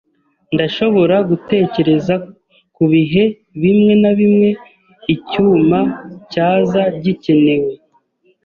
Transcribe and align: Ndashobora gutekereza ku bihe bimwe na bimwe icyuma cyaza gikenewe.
Ndashobora 0.53 1.15
gutekereza 1.29 2.15
ku 2.75 2.83
bihe 2.91 3.23
bimwe 3.61 3.93
na 4.01 4.11
bimwe 4.19 4.49
icyuma 5.15 5.79
cyaza 6.31 6.81
gikenewe. 7.03 7.71